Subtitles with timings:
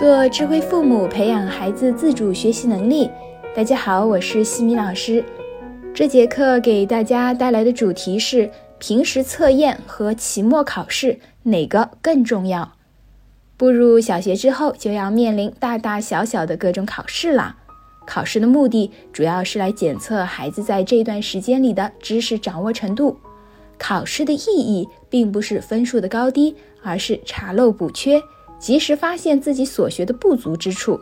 [0.00, 3.10] 做智慧父母，培养孩子自主学习能力。
[3.54, 5.22] 大家好，我是西米老师。
[5.92, 12.72] 这节课给大家带来的主题是：平时测验和期末考试哪个更重要？
[13.58, 17.56] 步入小学之后，就要面临大大小小的各种考试了。
[18.06, 23.18] 考试的目的主要是来检测孩子在这段时间里的知识掌握程度。
[23.76, 28.18] 考试的意义并不是分数的高低，而是查漏补缺。
[28.60, 31.00] 及时发现自己所学的不足之处，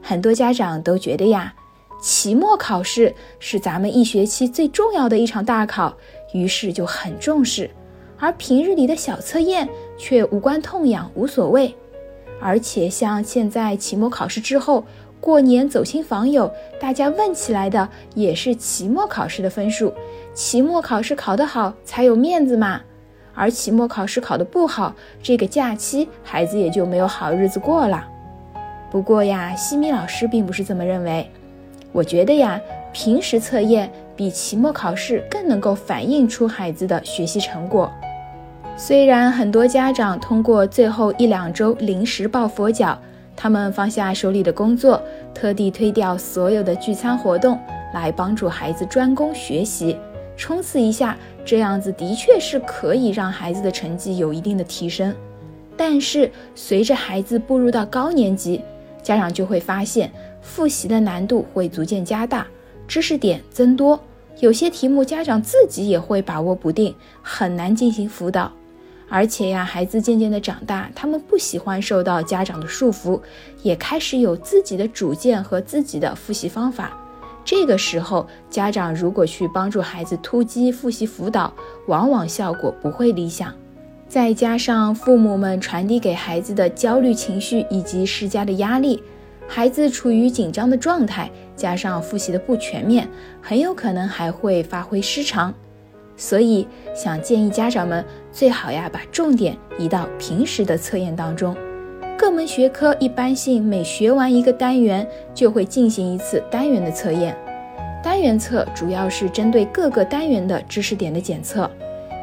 [0.00, 1.52] 很多家长都觉得呀，
[2.00, 5.94] 期末考试是咱们一学期最重要的一场大考，
[6.32, 7.68] 于是就很重视，
[8.16, 11.74] 而平日里的小测验却无关痛痒，无所谓。
[12.40, 14.84] 而且像现在期末考试之后，
[15.20, 19.92] 过年走亲访友，大家问起来的也是期末考试的分数，
[20.32, 22.80] 期末考试考得好才有面子嘛。
[23.38, 24.92] 而期末考试考得不好，
[25.22, 28.04] 这个假期孩子也就没有好日子过了。
[28.90, 31.30] 不过呀，西米老师并不是这么认为。
[31.92, 32.60] 我觉得呀，
[32.92, 37.88] 平时测验比期末考试更能够反映出孩子的学习成果。
[38.76, 42.98] 虽然很多家长通过最后一两周临时抱佛脚，
[43.36, 45.00] 他们放下手里的工作，
[45.32, 47.58] 特地推掉所有的聚餐活动，
[47.94, 49.96] 来帮助孩子专攻学习。
[50.38, 55.14] 冲刺一下，这样子的确是可以让孩子的成绩有一定的提升。
[55.76, 58.62] 但是随着孩子步入到高年级，
[59.02, 62.46] 家长就会发现复习的难度会逐渐加大，
[62.86, 64.00] 知识点增多，
[64.38, 68.52] 有些题目家长自己也会把握不定，很难进行辅导。
[69.08, 73.20] 而且呀，孩子渐渐的长大，他们不喜欢受到家长的束缚，
[73.62, 76.96] 也开始有自己的主见和自己的复习方法。
[77.50, 81.50] 这个时候，家长如果去帮助孩子突击复习辅导，
[81.86, 83.54] 往往效果不会理想。
[84.06, 89.02] 再加上父母们传递给孩子的焦虑情绪以及施加的压力，
[89.46, 93.08] 孩子处于紧张的状态，加上复习的不全面，
[93.40, 95.54] 很有可能还会发挥失常。
[96.18, 101.56] 所以，想建议家长们最好呀，把重点移到平时的测验当中。
[102.18, 107.32] 各门学科一般性每学完一个单元，就会进行一次单元的测验。
[108.02, 111.70] 单元测主要是针对各个单元的知识点的检测，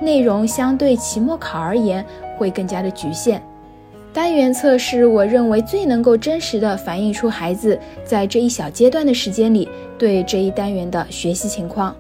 [0.02, 2.06] 内容相对期末考而言
[2.38, 3.42] 会更加的局限。
[4.12, 9.68] 单元测试我认为最能够真实的反映出孩子在这一小阶段的时间里
[9.98, 11.96] 对这一单元的学习情况。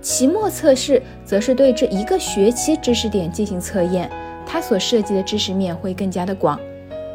[0.00, 4.10] 期末测试则是对这一个学期知识点进行测验，
[4.44, 6.58] 它所涉及的知识面会更加的广。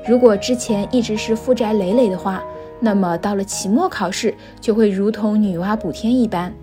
[0.06, 2.44] 如果之前一直是负债累累的话，
[2.80, 6.54] 那么到了期末考试就会如同女娲补天一般。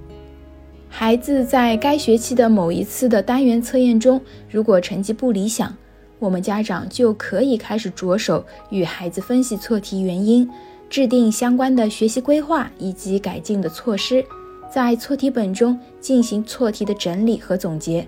[0.88, 4.20] 孩子在该学期的某一次的单元测验中，
[4.50, 5.74] 如果成绩不理想，
[6.18, 10.46] 我们家长就可以开始着手与孩子分析错题原因，
[10.90, 14.22] 制定相关的学习规划以及改进的措施，
[14.70, 18.06] 在错题本中进行错题的整理和总结。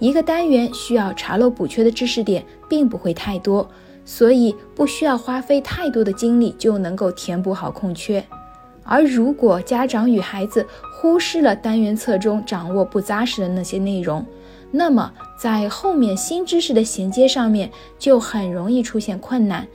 [0.00, 3.68] 一个单元需要查漏补缺的知识点并不会太多。
[4.04, 8.24] 所以不需要花费太多的精力就能够填补好空缺，
[8.82, 14.24] 而如果家长与孩子忽视了单元册中掌握不扎实的那些内容，
[14.70, 19.66] 那么在后面新知识的衔接上面就很容易出现困难。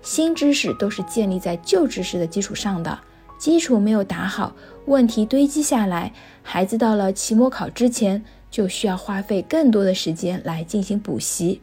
[0.00, 2.98] 新知识都是建立在旧知识的基础上的，
[3.38, 4.54] 基础没有打好，
[4.86, 6.12] 问题堆积下来，
[6.42, 11.60] 孩子到了期末考之前就需要花费更多的时间来进行补习。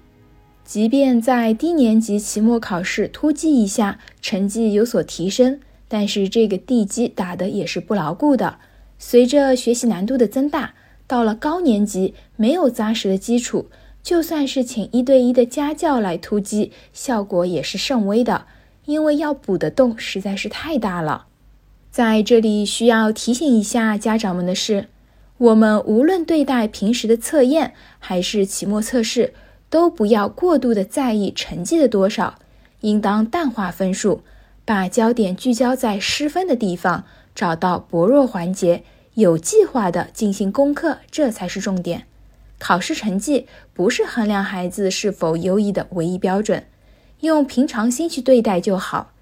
[0.63, 8.59] 即便在低年级期末考试突击一下，成绩有所提升，但是这个地基打的也是不牢固的。
[8.97, 10.73] 随着学习难度的增大，
[11.07, 13.67] 到了高年级没有扎实的基础，
[14.01, 18.45] 就算是请一对一的家教来突击，效果也是甚微的，
[18.85, 21.25] 因为要补的洞实在是太大了。
[21.89, 24.87] 在这里需要提醒一下家长们的是，
[25.37, 29.33] 我们无论对待平时的测验还是期末测试。
[29.71, 32.37] 都不要过度的在意成绩的多少，
[32.81, 34.21] 应当淡化分数，
[34.65, 38.83] 把焦点聚焦在失分的地方，找到薄弱环节，
[39.13, 42.03] 有计划的进行攻克，这才是重点。
[42.59, 46.65] 考试成绩不是衡量孩子是否优异的唯一标准，
[47.21, 49.13] 用平常心去对待就好。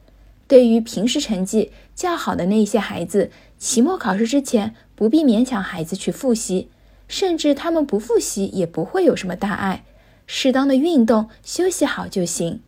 [0.48, 3.30] 对于平时成绩较好的那些孩子，
[3.60, 6.70] 期末考试之前不必勉强孩子去复习，
[7.08, 9.84] 甚至他们不复习也不会有什么大碍。
[10.32, 12.60] 适当的运动休息好就行，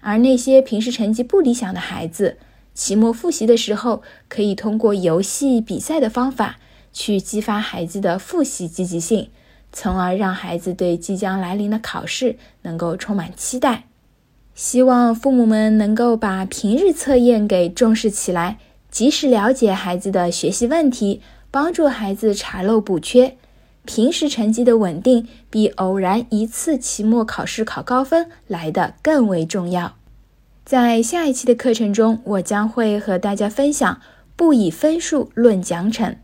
[0.00, 2.36] 而那些平时成绩不理想的孩子，
[2.74, 6.58] 期末复习的时候，可以通过游戏比赛的方法
[6.92, 9.30] 去激发孩子的复习积极性，
[9.72, 13.84] 从而让孩子对即将来临的考试能够充满期待。
[14.56, 18.58] 希望父母们能够把平日测验给重视起来，
[18.90, 21.22] 及时了解孩子的学习问题，
[21.52, 23.36] 帮助孩子查漏补缺。
[23.86, 29.94] 平时成绩的稳定，比偶然一次期末考试考高分来的更为重要。
[30.64, 34.00] 在下一期的课程中，我将会和大家分享
[34.34, 36.16] 不以分数论奖惩。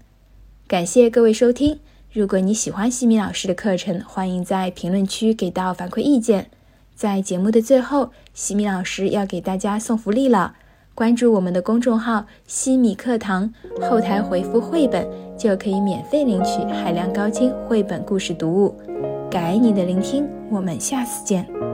[0.66, 1.78] 感谢各位收听。
[2.12, 6.50] 如果你喜欢西米老师的课程，欢迎在评论区给到反馈意见。
[6.94, 10.56] 在节目的最后，西米老师要给大家送福利了。
[10.94, 18.74] 关注我们的公众号“西米课堂”，后台回复“绘本”就可以免费领取海量高清绘本故事读物。
[19.30, 21.71] 感恩你的聆听，我们下次见。